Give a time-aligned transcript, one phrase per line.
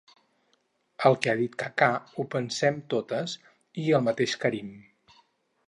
[1.09, 3.37] El que ha dit Kaká ho pensem totes
[3.85, 4.73] i el mateix Karim.